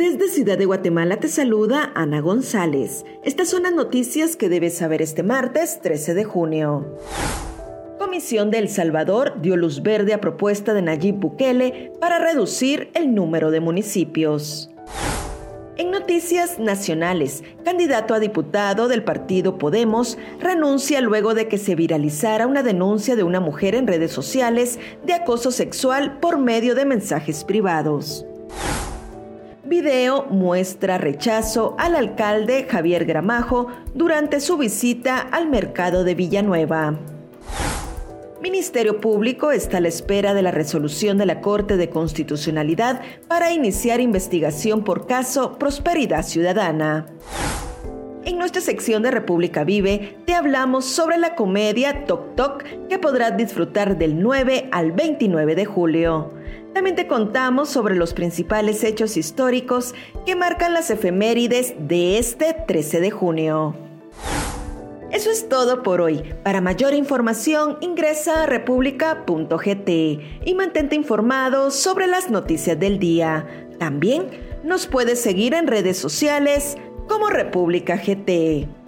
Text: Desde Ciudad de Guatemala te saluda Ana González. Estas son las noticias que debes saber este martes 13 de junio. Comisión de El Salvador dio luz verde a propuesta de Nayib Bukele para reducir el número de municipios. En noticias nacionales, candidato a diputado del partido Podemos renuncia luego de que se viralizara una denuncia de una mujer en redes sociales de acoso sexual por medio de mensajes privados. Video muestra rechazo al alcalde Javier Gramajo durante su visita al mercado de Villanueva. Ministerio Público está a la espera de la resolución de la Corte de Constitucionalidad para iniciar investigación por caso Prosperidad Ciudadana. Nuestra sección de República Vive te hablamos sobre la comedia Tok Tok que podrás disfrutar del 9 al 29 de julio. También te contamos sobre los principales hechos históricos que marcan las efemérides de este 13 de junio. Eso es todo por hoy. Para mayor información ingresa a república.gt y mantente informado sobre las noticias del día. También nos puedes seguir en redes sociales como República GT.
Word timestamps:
Desde 0.00 0.28
Ciudad 0.28 0.56
de 0.56 0.64
Guatemala 0.64 1.18
te 1.18 1.28
saluda 1.28 1.92
Ana 1.94 2.22
González. 2.22 3.04
Estas 3.22 3.50
son 3.50 3.64
las 3.64 3.74
noticias 3.74 4.34
que 4.34 4.48
debes 4.48 4.78
saber 4.78 5.02
este 5.02 5.22
martes 5.22 5.78
13 5.82 6.14
de 6.14 6.24
junio. 6.24 6.96
Comisión 7.98 8.50
de 8.50 8.60
El 8.60 8.70
Salvador 8.70 9.42
dio 9.42 9.58
luz 9.58 9.82
verde 9.82 10.14
a 10.14 10.20
propuesta 10.22 10.72
de 10.72 10.80
Nayib 10.80 11.16
Bukele 11.16 11.92
para 12.00 12.18
reducir 12.18 12.90
el 12.94 13.14
número 13.14 13.50
de 13.50 13.60
municipios. 13.60 14.70
En 15.76 15.90
noticias 15.90 16.58
nacionales, 16.58 17.44
candidato 17.62 18.14
a 18.14 18.20
diputado 18.20 18.88
del 18.88 19.04
partido 19.04 19.58
Podemos 19.58 20.16
renuncia 20.38 21.02
luego 21.02 21.34
de 21.34 21.46
que 21.46 21.58
se 21.58 21.74
viralizara 21.74 22.46
una 22.46 22.62
denuncia 22.62 23.16
de 23.16 23.22
una 23.22 23.40
mujer 23.40 23.74
en 23.74 23.86
redes 23.86 24.12
sociales 24.12 24.78
de 25.04 25.12
acoso 25.12 25.50
sexual 25.50 26.20
por 26.20 26.38
medio 26.38 26.74
de 26.74 26.86
mensajes 26.86 27.44
privados. 27.44 28.24
Video 29.64 30.24
muestra 30.24 30.96
rechazo 30.96 31.76
al 31.78 31.94
alcalde 31.94 32.66
Javier 32.68 33.04
Gramajo 33.04 33.66
durante 33.94 34.40
su 34.40 34.56
visita 34.56 35.18
al 35.20 35.48
mercado 35.48 36.02
de 36.02 36.14
Villanueva. 36.14 36.98
Ministerio 38.40 39.02
Público 39.02 39.52
está 39.52 39.76
a 39.76 39.80
la 39.80 39.88
espera 39.88 40.32
de 40.32 40.40
la 40.40 40.50
resolución 40.50 41.18
de 41.18 41.26
la 41.26 41.42
Corte 41.42 41.76
de 41.76 41.90
Constitucionalidad 41.90 43.02
para 43.28 43.52
iniciar 43.52 44.00
investigación 44.00 44.82
por 44.82 45.06
caso 45.06 45.58
Prosperidad 45.58 46.22
Ciudadana. 46.22 47.06
Nuestra 48.40 48.62
sección 48.62 49.02
de 49.02 49.10
República 49.10 49.64
Vive 49.64 50.16
te 50.24 50.32
hablamos 50.32 50.86
sobre 50.86 51.18
la 51.18 51.34
comedia 51.34 52.06
Tok 52.06 52.36
Tok 52.36 52.64
que 52.88 52.98
podrás 52.98 53.36
disfrutar 53.36 53.98
del 53.98 54.18
9 54.18 54.70
al 54.72 54.92
29 54.92 55.54
de 55.54 55.66
julio. 55.66 56.32
También 56.72 56.96
te 56.96 57.06
contamos 57.06 57.68
sobre 57.68 57.96
los 57.96 58.14
principales 58.14 58.82
hechos 58.82 59.18
históricos 59.18 59.94
que 60.24 60.36
marcan 60.36 60.72
las 60.72 60.88
efemérides 60.88 61.74
de 61.80 62.16
este 62.16 62.56
13 62.66 63.00
de 63.00 63.10
junio. 63.10 63.76
Eso 65.10 65.30
es 65.30 65.50
todo 65.50 65.82
por 65.82 66.00
hoy. 66.00 66.22
Para 66.42 66.62
mayor 66.62 66.94
información 66.94 67.76
ingresa 67.82 68.44
a 68.44 68.46
república.gt 68.46 69.90
y 70.46 70.54
mantente 70.56 70.96
informado 70.96 71.70
sobre 71.70 72.06
las 72.06 72.30
noticias 72.30 72.80
del 72.80 72.98
día. 72.98 73.68
También 73.78 74.28
nos 74.64 74.86
puedes 74.86 75.20
seguir 75.20 75.52
en 75.52 75.66
redes 75.66 75.98
sociales 75.98 76.78
como 77.10 77.28
República 77.28 77.96
GT. 77.96 78.79